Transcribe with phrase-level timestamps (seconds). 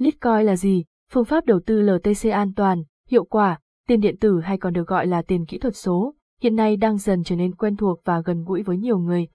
[0.00, 0.84] Litecoin là gì?
[1.12, 3.58] Phương pháp đầu tư LTC an toàn, hiệu quả,
[3.88, 6.98] tiền điện tử hay còn được gọi là tiền kỹ thuật số, hiện nay đang
[6.98, 9.28] dần trở nên quen thuộc và gần gũi với nhiều người.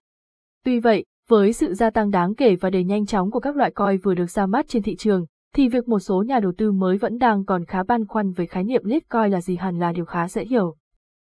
[0.64, 3.72] Tuy vậy, với sự gia tăng đáng kể và đầy nhanh chóng của các loại
[3.72, 5.26] coin vừa được ra mắt trên thị trường,
[5.56, 8.48] thì việc một số nhà đầu tư mới vẫn đang còn khá băn khoăn với
[8.48, 10.76] khái niệm Litecoin là gì hẳn là điều khá dễ hiểu.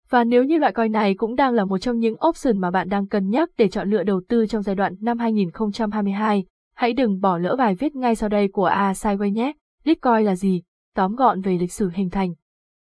[0.09, 2.89] Và nếu như loại coin này cũng đang là một trong những option mà bạn
[2.89, 7.19] đang cân nhắc để chọn lựa đầu tư trong giai đoạn năm 2022, hãy đừng
[7.19, 9.53] bỏ lỡ bài viết ngay sau đây của A Sideway nhé.
[9.83, 10.61] Litecoin là gì?
[10.95, 12.33] Tóm gọn về lịch sử hình thành.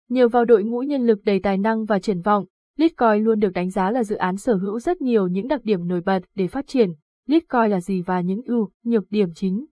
[0.09, 2.45] Nhờ vào đội ngũ nhân lực đầy tài năng và triển vọng,
[2.77, 5.89] Litecoin luôn được đánh giá là dự án sở hữu rất nhiều những đặc điểm
[5.89, 6.91] nổi bật để phát triển.
[7.27, 9.67] Litecoin là gì và những ưu, nhược điểm chính.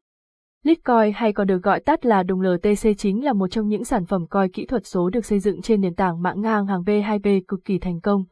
[0.62, 4.06] Litecoin hay còn được gọi tắt là đồng LTC chính là một trong những sản
[4.06, 7.40] phẩm coi kỹ thuật số được xây dựng trên nền tảng mạng ngang hàng B2B
[7.48, 8.24] cực kỳ thành công.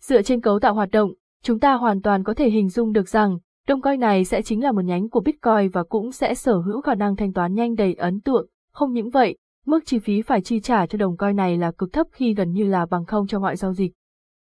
[0.00, 3.08] Dựa trên cấu tạo hoạt động, chúng ta hoàn toàn có thể hình dung được
[3.08, 6.58] rằng đồng coin này sẽ chính là một nhánh của Bitcoin và cũng sẽ sở
[6.58, 8.46] hữu khả năng thanh toán nhanh đầy ấn tượng.
[8.72, 9.36] Không những vậy,
[9.66, 12.52] mức chi phí phải chi trả cho đồng coin này là cực thấp khi gần
[12.52, 13.92] như là bằng không cho mọi giao dịch.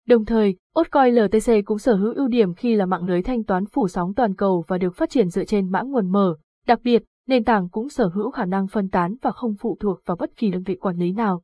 [0.08, 3.66] Đồng thời, Otcoin LTC cũng sở hữu ưu điểm khi là mạng lưới thanh toán
[3.66, 6.36] phủ sóng toàn cầu và được phát triển dựa trên mã nguồn mở.
[6.68, 10.00] Đặc biệt, nền tảng cũng sở hữu khả năng phân tán và không phụ thuộc
[10.06, 11.42] vào bất kỳ đơn vị quản lý nào.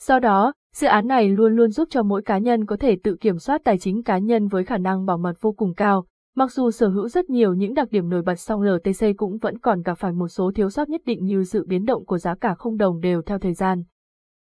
[0.00, 3.16] Do đó, dự án này luôn luôn giúp cho mỗi cá nhân có thể tự
[3.20, 6.06] kiểm soát tài chính cá nhân với khả năng bảo mật vô cùng cao.
[6.38, 9.58] Mặc dù sở hữu rất nhiều những đặc điểm nổi bật song LTC cũng vẫn
[9.58, 12.34] còn gặp phải một số thiếu sót nhất định như sự biến động của giá
[12.34, 13.82] cả không đồng đều theo thời gian.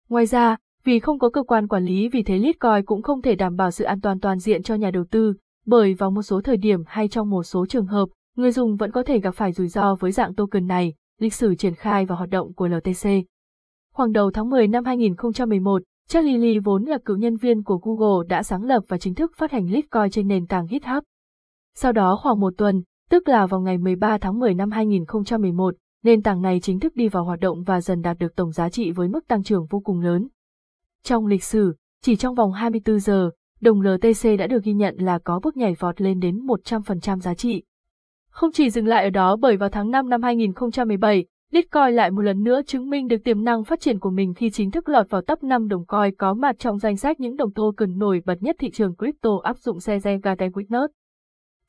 [0.09, 3.35] Ngoài ra, vì không có cơ quan quản lý vì thế Litecoin cũng không thể
[3.35, 5.35] đảm bảo sự an toàn toàn diện cho nhà đầu tư,
[5.67, 8.91] bởi vào một số thời điểm hay trong một số trường hợp, người dùng vẫn
[8.91, 12.17] có thể gặp phải rủi ro với dạng token này, lịch sử triển khai và
[12.17, 13.09] hoạt động của LTC.
[13.95, 18.27] Khoảng đầu tháng 10 năm 2011, Charlie Lee vốn là cựu nhân viên của Google
[18.29, 21.03] đã sáng lập và chính thức phát hành Litecoin trên nền tảng GitHub.
[21.75, 26.23] Sau đó khoảng một tuần, tức là vào ngày 13 tháng 10 năm 2011, nền
[26.23, 28.91] tảng này chính thức đi vào hoạt động và dần đạt được tổng giá trị
[28.91, 30.29] với mức tăng trưởng vô cùng lớn.
[31.03, 35.19] Trong lịch sử, chỉ trong vòng 24 giờ, đồng LTC đã được ghi nhận là
[35.19, 37.63] có bước nhảy vọt lên đến 100% giá trị.
[38.31, 42.21] Không chỉ dừng lại ở đó bởi vào tháng 5 năm 2017, Bitcoin lại một
[42.23, 45.11] lần nữa chứng minh được tiềm năng phát triển của mình khi chính thức lọt
[45.11, 48.43] vào top 5 đồng coin có mặt trong danh sách những đồng token nổi bật
[48.43, 50.89] nhất thị trường crypto áp dụng xe Sezegate Witness.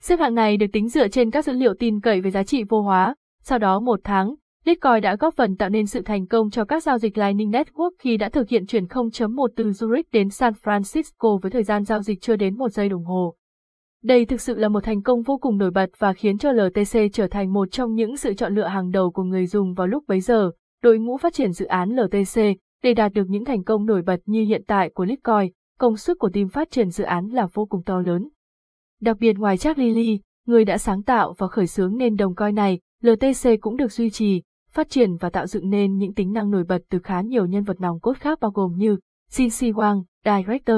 [0.03, 2.63] Xếp hạng này được tính dựa trên các dữ liệu tin cậy về giá trị
[2.69, 3.15] vô hóa.
[3.43, 6.83] Sau đó một tháng, Bitcoin đã góp phần tạo nên sự thành công cho các
[6.83, 11.37] giao dịch Lightning Network khi đã thực hiện chuyển 0.1 từ Zurich đến San Francisco
[11.37, 13.35] với thời gian giao dịch chưa đến một giây đồng hồ.
[14.03, 16.99] Đây thực sự là một thành công vô cùng nổi bật và khiến cho LTC
[17.13, 20.03] trở thành một trong những sự chọn lựa hàng đầu của người dùng vào lúc
[20.07, 20.51] bấy giờ.
[20.81, 22.41] Đội ngũ phát triển dự án LTC
[22.83, 26.17] để đạt được những thành công nổi bật như hiện tại của Litecoin, công suất
[26.19, 28.29] của team phát triển dự án là vô cùng to lớn.
[29.03, 32.55] Đặc biệt ngoài Jack Lee, người đã sáng tạo và khởi xướng nên đồng coin
[32.55, 34.41] này, LTC cũng được duy trì,
[34.71, 37.63] phát triển và tạo dựng nên những tính năng nổi bật từ khá nhiều nhân
[37.63, 38.97] vật nòng cốt khác bao gồm như
[39.31, 40.77] Jin Si Wang, Director.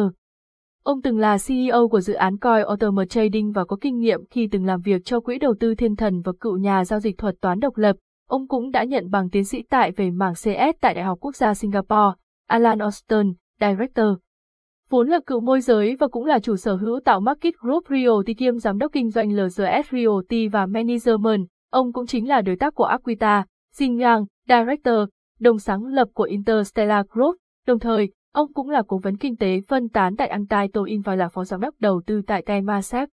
[0.83, 4.47] Ông từng là CEO của dự án Coin Automer Trading và có kinh nghiệm khi
[4.51, 7.35] từng làm việc cho quỹ đầu tư thiên thần và cựu nhà giao dịch thuật
[7.41, 7.95] toán độc lập.
[8.27, 11.35] Ông cũng đã nhận bằng tiến sĩ tại về mảng CS tại Đại học Quốc
[11.35, 12.15] gia Singapore.
[12.47, 14.07] Alan Austin, Director.
[14.95, 18.33] Vốn là cựu môi giới và cũng là chủ sở hữu tạo Market Group Realty
[18.33, 22.75] kiêm giám đốc kinh doanh LGS Realty và Management, ông cũng chính là đối tác
[22.75, 23.45] của Aquita,
[23.77, 27.35] Jin Yang, Director, đồng sáng lập của Interstellar Group,
[27.67, 31.29] đồng thời, ông cũng là cố vấn kinh tế phân tán tại Antitoin và là
[31.29, 33.09] phó giám đốc đầu tư tại Temasek.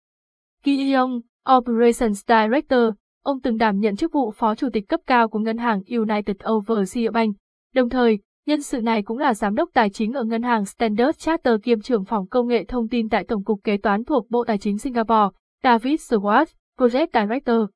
[0.62, 1.20] Ki Young,
[1.56, 5.58] Operations Director, ông từng đảm nhận chức vụ phó chủ tịch cấp cao của ngân
[5.58, 7.36] hàng United Overseas Bank.
[7.74, 11.18] Đồng thời, nhân sự này cũng là giám đốc tài chính ở ngân hàng Standard
[11.18, 14.44] Chartered kiêm trưởng phòng công nghệ thông tin tại Tổng cục Kế toán thuộc Bộ
[14.44, 15.28] Tài chính Singapore.
[15.64, 16.46] David Swart,
[16.78, 17.68] Project Director.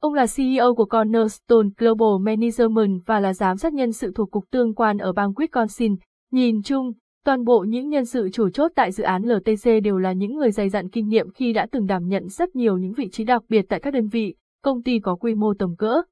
[0.00, 4.44] Ông là CEO của Cornerstone Global Management và là giám sát nhân sự thuộc cục
[4.50, 5.96] tương quan ở bang Wisconsin.
[6.32, 6.92] Nhìn chung,
[7.24, 10.50] toàn bộ những nhân sự chủ chốt tại dự án LTC đều là những người
[10.50, 13.42] dày dặn kinh nghiệm khi đã từng đảm nhận rất nhiều những vị trí đặc
[13.48, 16.02] biệt tại các đơn vị, công ty có quy mô tầm cỡ.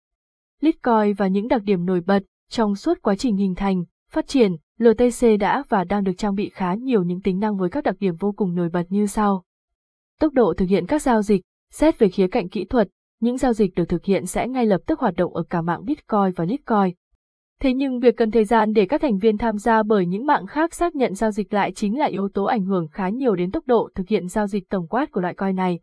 [0.61, 4.57] Litecoin và những đặc điểm nổi bật trong suốt quá trình hình thành, phát triển,
[4.78, 7.97] LTC đã và đang được trang bị khá nhiều những tính năng với các đặc
[8.01, 9.45] điểm vô cùng nổi bật như sau.
[10.21, 12.89] Tốc độ thực hiện các giao dịch, xét về khía cạnh kỹ thuật,
[13.21, 15.84] những giao dịch được thực hiện sẽ ngay lập tức hoạt động ở cả mạng
[15.84, 16.95] Bitcoin và Litecoin.
[17.60, 20.47] Thế nhưng việc cần thời gian để các thành viên tham gia bởi những mạng
[20.47, 23.51] khác xác nhận giao dịch lại chính là yếu tố ảnh hưởng khá nhiều đến
[23.51, 25.81] tốc độ thực hiện giao dịch tổng quát của loại coin này.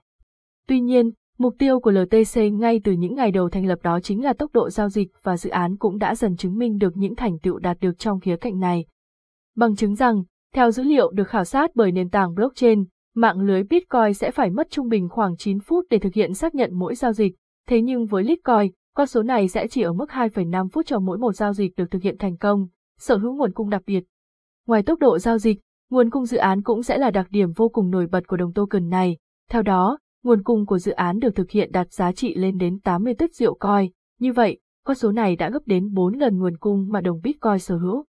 [0.68, 1.12] Tuy nhiên,
[1.44, 4.52] mục tiêu của LTC ngay từ những ngày đầu thành lập đó chính là tốc
[4.54, 7.60] độ giao dịch và dự án cũng đã dần chứng minh được những thành tựu
[7.60, 8.86] đạt được trong khía cạnh này.
[9.56, 10.24] Bằng chứng rằng,
[10.54, 12.84] theo dữ liệu được khảo sát bởi nền tảng blockchain,
[13.16, 16.56] mạng lưới Bitcoin sẽ phải mất trung bình khoảng 9 phút để thực hiện xác
[16.56, 17.36] nhận mỗi giao dịch,
[17.68, 21.18] thế nhưng với Litecoin, con số này sẽ chỉ ở mức 2,5 phút cho mỗi
[21.18, 22.68] một giao dịch được thực hiện thành công,
[23.00, 24.04] sở hữu nguồn cung đặc biệt.
[24.68, 25.60] Ngoài tốc độ giao dịch,
[25.90, 28.54] nguồn cung dự án cũng sẽ là đặc điểm vô cùng nổi bật của đồng
[28.54, 29.18] token này.
[29.50, 32.80] Theo đó, nguồn cung của dự án được thực hiện đạt giá trị lên đến
[32.80, 33.90] 80 tấc rượu coi,
[34.20, 37.60] như vậy, con số này đã gấp đến 4 lần nguồn cung mà đồng Bitcoin
[37.60, 38.06] sở hữu.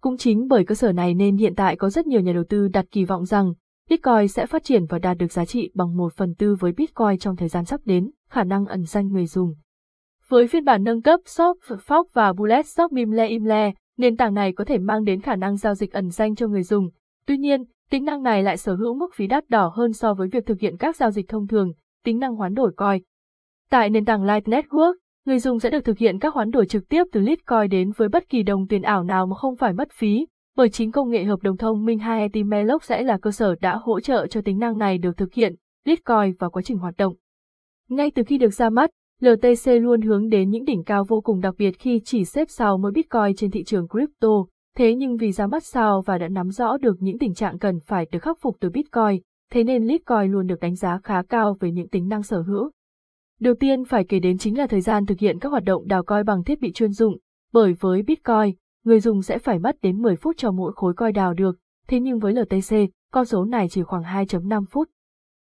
[0.00, 2.68] Cũng chính bởi cơ sở này nên hiện tại có rất nhiều nhà đầu tư
[2.68, 3.52] đặt kỳ vọng rằng
[3.90, 7.18] Bitcoin sẽ phát triển và đạt được giá trị bằng 1 phần tư với Bitcoin
[7.18, 9.54] trong thời gian sắp đến, khả năng ẩn danh người dùng.
[10.28, 11.56] Với phiên bản nâng cấp Shop,
[11.86, 15.56] Fox và Bullet Shop Mimle Imle, nền tảng này có thể mang đến khả năng
[15.56, 16.90] giao dịch ẩn danh cho người dùng.
[17.26, 17.64] Tuy nhiên,
[17.94, 20.60] tính năng này lại sở hữu mức phí đắt đỏ hơn so với việc thực
[20.60, 21.72] hiện các giao dịch thông thường,
[22.04, 23.02] tính năng hoán đổi coin.
[23.70, 24.94] Tại nền tảng Light Network,
[25.26, 28.08] người dùng sẽ được thực hiện các hoán đổi trực tiếp từ Litecoin đến với
[28.08, 30.26] bất kỳ đồng tiền ảo nào mà không phải mất phí,
[30.56, 33.76] bởi chính công nghệ hợp đồng thông minh 2 Melox sẽ là cơ sở đã
[33.82, 35.54] hỗ trợ cho tính năng này được thực hiện,
[35.84, 37.14] Litecoin và quá trình hoạt động.
[37.88, 38.90] Ngay từ khi được ra mắt,
[39.20, 42.78] LTC luôn hướng đến những đỉnh cao vô cùng đặc biệt khi chỉ xếp sau
[42.78, 44.44] mỗi Bitcoin trên thị trường crypto,
[44.76, 47.80] thế nhưng vì ra mắt sau và đã nắm rõ được những tình trạng cần
[47.80, 51.56] phải được khắc phục từ Bitcoin, thế nên Litecoin luôn được đánh giá khá cao
[51.60, 52.70] về những tính năng sở hữu.
[53.40, 56.02] Đầu tiên phải kể đến chính là thời gian thực hiện các hoạt động đào
[56.02, 57.16] coi bằng thiết bị chuyên dụng,
[57.52, 58.54] bởi với Bitcoin,
[58.84, 62.00] người dùng sẽ phải mất đến 10 phút cho mỗi khối coi đào được, thế
[62.00, 62.76] nhưng với LTC,
[63.12, 64.88] con số này chỉ khoảng 2.5 phút.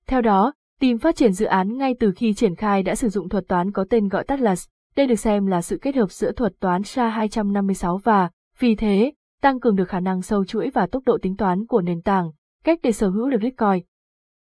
[0.07, 3.29] Theo đó, team phát triển dự án ngay từ khi triển khai đã sử dụng
[3.29, 4.55] thuật toán có tên gọi tắt là
[4.95, 9.11] Đây được xem là sự kết hợp giữa thuật toán SHA-256 và, vì thế,
[9.41, 12.31] tăng cường được khả năng sâu chuỗi và tốc độ tính toán của nền tảng,
[12.63, 13.83] cách để sở hữu được Bitcoin.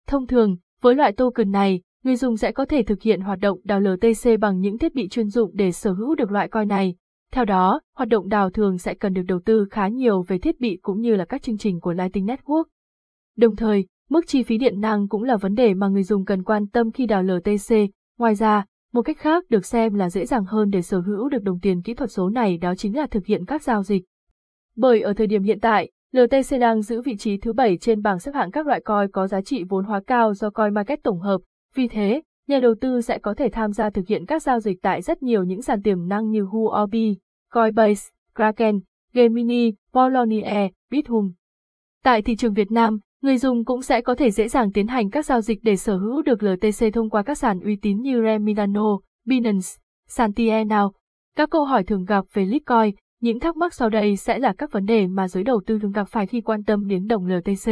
[0.08, 3.60] Thông thường, với loại token này, người dùng sẽ có thể thực hiện hoạt động
[3.64, 6.96] đào LTC bằng những thiết bị chuyên dụng để sở hữu được loại coin này.
[7.32, 10.60] Theo đó, hoạt động đào thường sẽ cần được đầu tư khá nhiều về thiết
[10.60, 12.64] bị cũng như là các chương trình của Lightning Network.
[13.38, 16.44] Đồng thời, mức chi phí điện năng cũng là vấn đề mà người dùng cần
[16.44, 17.76] quan tâm khi đào LTC.
[18.18, 21.44] Ngoài ra, một cách khác được xem là dễ dàng hơn để sở hữu được
[21.44, 24.04] đồng tiền kỹ thuật số này đó chính là thực hiện các giao dịch.
[24.76, 28.20] Bởi ở thời điểm hiện tại, LTC đang giữ vị trí thứ 7 trên bảng
[28.20, 31.20] xếp hạng các loại coin có giá trị vốn hóa cao do coin market tổng
[31.20, 31.42] hợp,
[31.76, 34.82] vì thế, nhà đầu tư sẽ có thể tham gia thực hiện các giao dịch
[34.82, 37.18] tại rất nhiều những sàn tiềm năng như Huobi,
[37.54, 38.80] Coinbase, Kraken,
[39.14, 41.32] Gemini, Polonie, Bithum.
[42.04, 45.10] Tại thị trường Việt Nam, người dùng cũng sẽ có thể dễ dàng tiến hành
[45.10, 48.22] các giao dịch để sở hữu được LTC thông qua các sàn uy tín như
[48.24, 49.68] Reminano, Binance,
[50.08, 50.92] Santiano.
[51.36, 54.72] Các câu hỏi thường gặp về Litecoin, những thắc mắc sau đây sẽ là các
[54.72, 57.72] vấn đề mà giới đầu tư thường gặp phải khi quan tâm đến đồng LTC.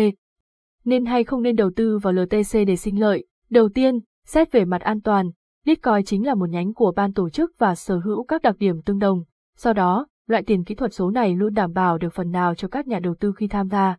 [0.85, 3.25] Nên hay không nên đầu tư vào LTC để sinh lợi?
[3.49, 5.29] Đầu tiên, xét về mặt an toàn,
[5.65, 8.81] Bitcoin chính là một nhánh của ban tổ chức và sở hữu các đặc điểm
[8.85, 9.23] tương đồng.
[9.57, 12.67] Do đó, loại tiền kỹ thuật số này luôn đảm bảo được phần nào cho
[12.67, 13.97] các nhà đầu tư khi tham gia.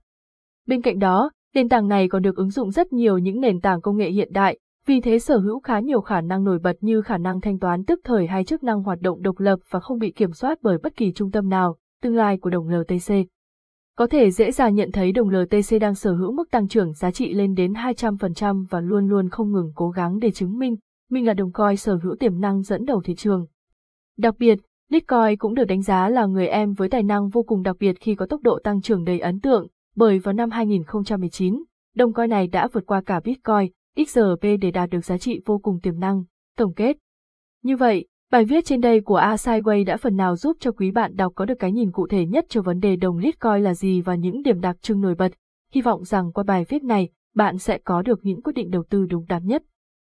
[0.67, 3.81] Bên cạnh đó, nền tảng này còn được ứng dụng rất nhiều những nền tảng
[3.81, 7.03] công nghệ hiện đại, vì thế sở hữu khá nhiều khả năng nổi bật như
[7.03, 9.99] khả năng thanh toán tức thời hay chức năng hoạt động độc lập và không
[9.99, 13.15] bị kiểm soát bởi bất kỳ trung tâm nào, tương lai của đồng LTC.
[13.97, 17.11] Có thể dễ dàng nhận thấy đồng LTC đang sở hữu mức tăng trưởng giá
[17.11, 20.77] trị lên đến 200% và luôn luôn không ngừng cố gắng để chứng minh
[21.11, 23.47] mình là đồng coi sở hữu tiềm năng dẫn đầu thị trường.
[24.19, 24.59] Đặc biệt,
[24.91, 28.01] Bitcoin cũng được đánh giá là người em với tài năng vô cùng đặc biệt
[28.01, 31.65] khi có tốc độ tăng trưởng đầy ấn tượng, bởi vào năm 2019,
[31.95, 33.73] đồng coin này đã vượt qua cả Bitcoin,
[34.07, 36.25] XRP để đạt được giá trị vô cùng tiềm năng.
[36.57, 36.97] Tổng kết.
[37.63, 40.91] Như vậy, Bài viết trên đây của A Sideway đã phần nào giúp cho quý
[40.91, 43.75] bạn đọc có được cái nhìn cụ thể nhất cho vấn đề đồng Litecoin là
[43.75, 45.33] gì và những điểm đặc trưng nổi bật.
[45.73, 48.83] Hy vọng rằng qua bài viết này, bạn sẽ có được những quyết định đầu
[48.91, 49.63] tư đúng đắn nhất.